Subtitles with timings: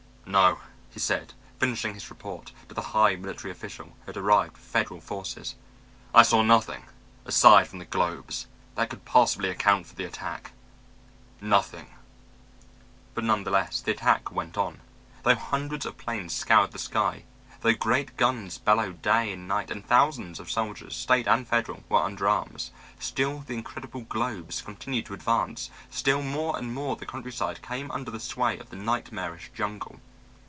[0.27, 0.59] "No,"
[0.91, 5.01] he said, finishing his report to the high military official who had arrived with federal
[5.01, 5.55] forces,
[6.15, 6.85] "I saw nothing
[7.25, 10.53] aside from the globes that could possibly account for the attack.
[11.41, 11.87] Nothing."
[13.13, 14.79] But none the less the attack went on.
[15.23, 17.25] Though hundreds of planes scoured the sky,
[17.59, 22.03] though great guns bellowed day and night and thousands of soldiers, state and federal, were
[22.03, 27.05] under arms, still the incredible globes continued to advance, still more and more of the
[27.05, 29.99] countryside came under the sway of the nightmarish jungle.